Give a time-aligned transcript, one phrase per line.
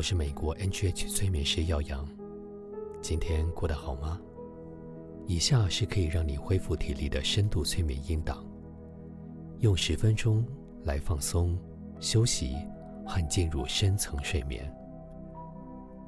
[0.00, 2.08] 我是美国 NGH 催眠师耀阳。
[3.02, 4.18] 今天过得好吗？
[5.26, 8.42] 以下是可以让你恢复体力的深度催眠音档，
[9.58, 10.42] 用十分钟
[10.84, 11.54] 来放松、
[12.00, 12.56] 休息
[13.06, 14.74] 和进入深层睡眠。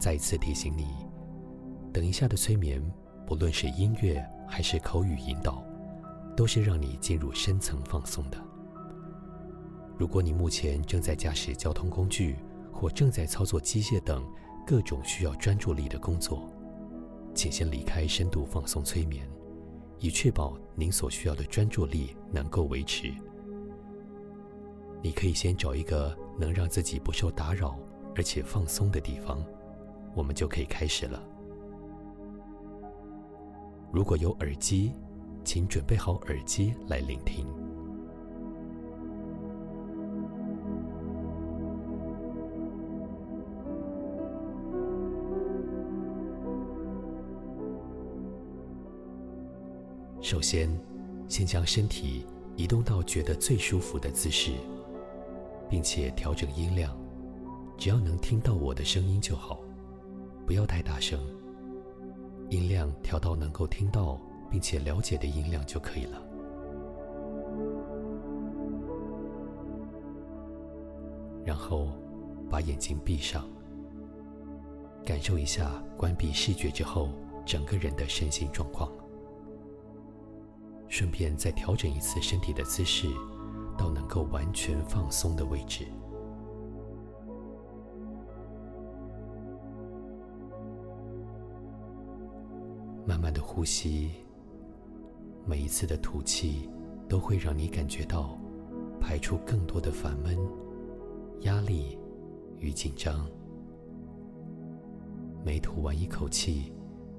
[0.00, 0.88] 再次提醒你，
[1.92, 2.82] 等一下的催眠，
[3.24, 5.64] 不论是音乐还是口语引导，
[6.36, 8.38] 都是让你进入深层放松的。
[9.96, 12.34] 如果你目前正在驾驶交通工具，
[12.76, 14.22] 或正在操作机械等
[14.66, 16.46] 各种需要专注力的工作，
[17.34, 19.26] 请先离开深度放松催眠，
[19.98, 23.10] 以确保您所需要的专注力能够维持。
[25.02, 27.78] 你可以先找一个能让自己不受打扰
[28.14, 29.42] 而且放松的地方，
[30.14, 31.22] 我们就可以开始了。
[33.90, 34.92] 如果有耳机，
[35.44, 37.46] 请准备好耳机来聆听。
[50.26, 50.68] 首先，
[51.28, 54.50] 先将身体移动到觉得最舒服的姿势，
[55.70, 56.98] 并且调整音量，
[57.78, 59.60] 只要能听到我的声音就好，
[60.44, 61.20] 不要太大声。
[62.50, 66.20] 音量调到能够听到并且了解的音量就可以了。
[71.44, 71.86] 然后，
[72.50, 73.48] 把眼睛闭上，
[75.04, 77.10] 感受一下关闭视觉之后
[77.44, 78.90] 整个人的身心状况。
[80.88, 83.08] 顺便再调整一次身体的姿势，
[83.76, 85.86] 到能够完全放松的位置。
[93.04, 94.10] 慢慢的呼吸，
[95.44, 96.68] 每一次的吐气
[97.08, 98.38] 都会让你感觉到
[99.00, 100.36] 排出更多的烦闷、
[101.42, 101.96] 压力
[102.58, 103.28] 与紧张。
[105.44, 106.72] 每吐完一口气，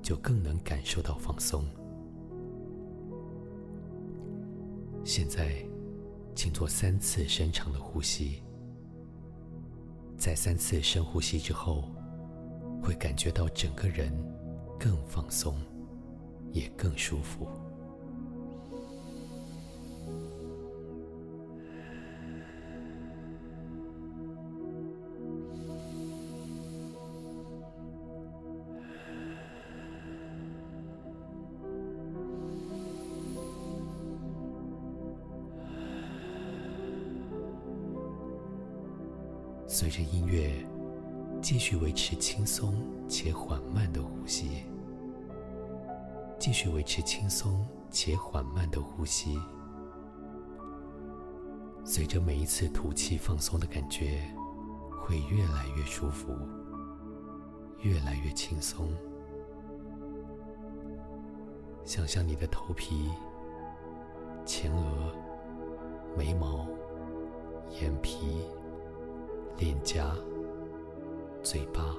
[0.00, 1.66] 就更能感受到放松。
[5.04, 5.62] 现在，
[6.34, 8.42] 请做三次深长的呼吸。
[10.16, 11.90] 在三次深呼吸之后，
[12.82, 14.10] 会感觉到整个人
[14.80, 15.60] 更放松，
[16.52, 17.46] 也更舒服。
[39.76, 40.64] 随着音乐，
[41.42, 42.76] 继续维持轻松
[43.08, 44.64] 且缓慢的呼吸。
[46.38, 49.36] 继续维持轻松且缓慢的呼吸。
[51.84, 54.22] 随着每一次吐气，放松的感觉
[55.02, 56.32] 会越来越舒服，
[57.80, 58.88] 越来越轻松。
[61.84, 63.10] 想象你的头皮、
[64.46, 65.12] 前额、
[66.16, 66.64] 眉毛、
[67.80, 68.46] 眼皮。
[69.56, 70.16] 脸颊、
[71.42, 71.94] 嘴巴，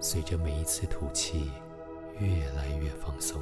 [0.00, 1.50] 随着每一次吐气，
[2.18, 3.40] 越来越放松。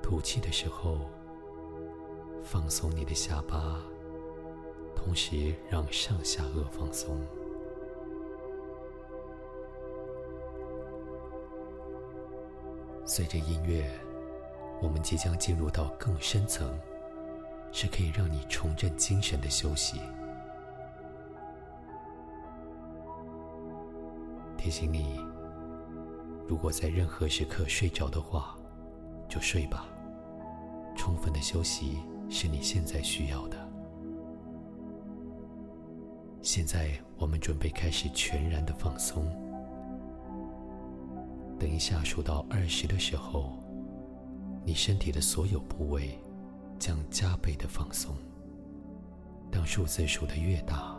[0.00, 1.00] 吐气的时候，
[2.42, 3.82] 放松你的下巴，
[4.96, 7.20] 同时让上下颚放松。
[13.04, 13.84] 随着音乐，
[14.80, 16.74] 我们即将进入到更深层。
[17.72, 20.00] 是可以让你重振精神的休息。
[24.56, 25.18] 提醒你，
[26.46, 28.56] 如果在任何时刻睡着的话，
[29.28, 29.86] 就睡吧。
[30.94, 33.56] 充分的休息是你现在需要的。
[36.42, 39.24] 现在我们准备开始全然的放松。
[41.58, 43.58] 等一下数到二十的时候，
[44.64, 46.18] 你身体的所有部位。
[46.82, 48.12] 将加倍的放松。
[49.52, 50.98] 当数字数的越大，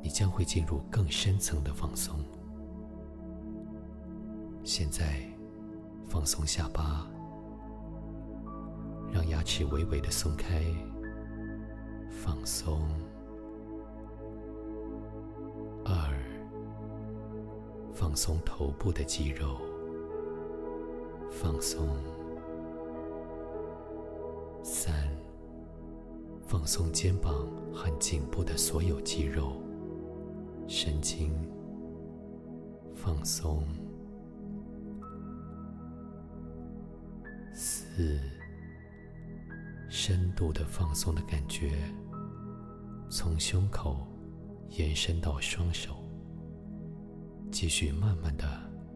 [0.00, 2.20] 你将会进入更深层的放松。
[4.62, 5.20] 现在，
[6.06, 7.04] 放松下巴，
[9.12, 10.62] 让牙齿微微的松开，
[12.08, 12.88] 放松。
[15.84, 16.16] 二，
[17.92, 19.60] 放松头部的肌肉，
[21.32, 22.13] 放松。
[26.64, 29.60] 放松肩膀和颈部的所有肌肉、
[30.66, 31.30] 神经，
[32.94, 33.62] 放松。
[37.52, 38.18] 四，
[39.90, 41.72] 深度的放松的感觉，
[43.10, 43.98] 从胸口
[44.70, 45.94] 延伸到双手，
[47.52, 48.46] 继续慢慢的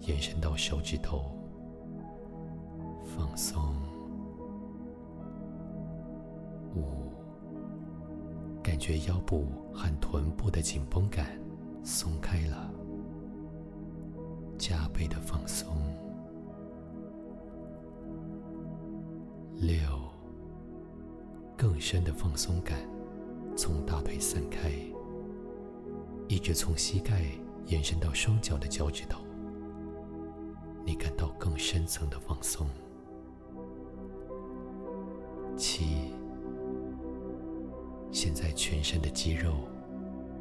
[0.00, 1.34] 延伸到手指头，
[3.16, 3.74] 放松。
[6.76, 7.03] 五，
[8.64, 9.44] 感觉腰部
[9.74, 11.38] 和臀部的紧绷感
[11.84, 12.72] 松开了，
[14.56, 15.76] 加倍的放松。
[19.56, 19.76] 六，
[21.58, 22.78] 更深的放松感
[23.54, 24.72] 从大腿散开，
[26.26, 27.22] 一直从膝盖
[27.66, 29.20] 延伸到双脚的脚趾头，
[30.86, 32.66] 你感到更深层的放松。
[35.54, 36.03] 七，
[38.24, 39.52] 现在全身的肌肉、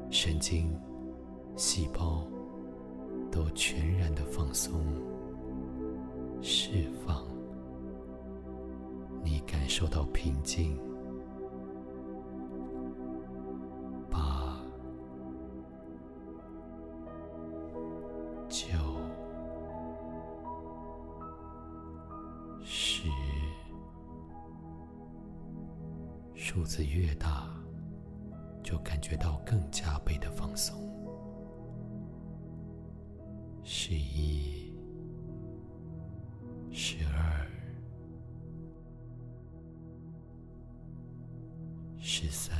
[0.09, 0.73] 神经、
[1.57, 2.25] 细胞
[3.29, 4.81] 都全然的放松、
[6.41, 7.25] 释放。
[9.21, 10.79] 你感受到平静。
[14.09, 14.57] 八、
[18.47, 18.65] 九、
[22.61, 23.09] 十，
[26.33, 27.52] 数字越大，
[28.63, 30.75] 就感觉到更加倍的放松。
[33.63, 34.73] 十一、
[36.71, 37.43] 十二。
[42.05, 42.53] 十三、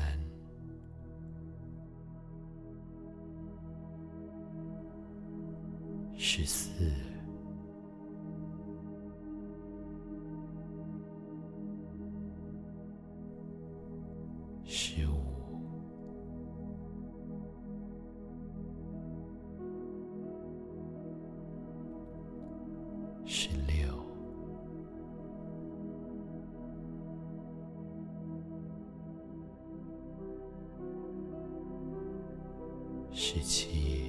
[6.18, 6.72] 十四、
[33.16, 34.03] 十七、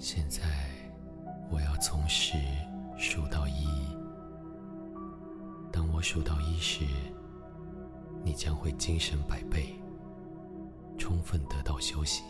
[0.00, 0.42] 现在，
[1.50, 2.38] 我要从十
[2.96, 3.66] 数到一。
[5.72, 6.84] 当我数到一时，
[8.24, 9.74] 你将会精神百倍，
[10.96, 12.22] 充分得到休息，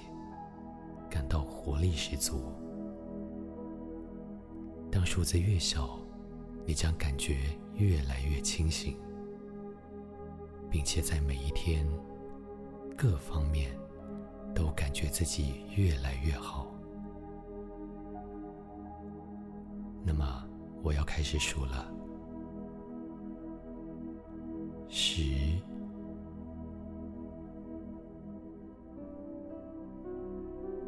[1.11, 2.41] 感到活力十足。
[4.91, 5.99] 当数字越小，
[6.65, 7.37] 你将感觉
[7.75, 8.97] 越来越清醒，
[10.71, 11.87] 并且在每一天
[12.97, 13.79] 各方面
[14.55, 16.68] 都感觉自己越来越好。
[20.09, 20.43] 那么，
[20.83, 21.93] 我要开始数了。
[24.88, 25.23] 十、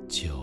[0.08, 0.39] 九、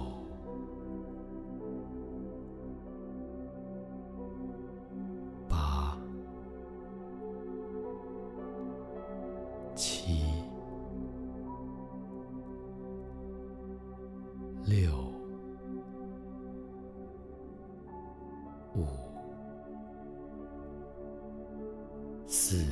[22.29, 22.65] 四、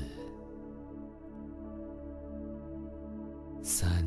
[3.63, 4.05] 三、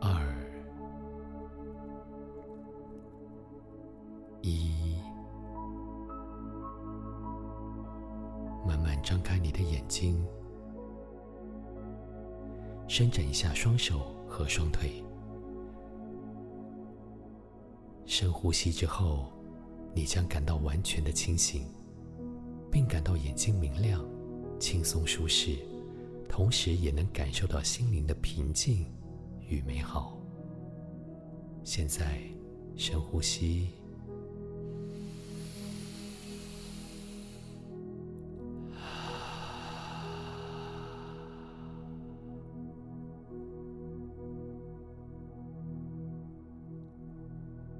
[0.00, 0.08] 二、
[4.40, 4.96] 一，
[8.64, 10.24] 慢慢张开你的眼睛，
[12.86, 15.02] 伸展一下双手和双腿。
[18.06, 19.26] 深呼吸之后，
[19.94, 21.66] 你将感到完全的清醒，
[22.70, 24.04] 并感到眼睛明亮、
[24.58, 25.56] 轻松舒适，
[26.28, 28.84] 同时也能感受到心灵的平静
[29.48, 30.18] 与美好。
[31.62, 32.20] 现在，
[32.76, 33.68] 深呼吸。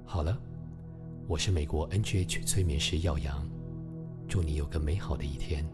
[0.05, 0.39] 好了，
[1.27, 3.43] 我是美国 NGH 催眠师耀阳，
[4.27, 5.67] 祝你有个美好的一天。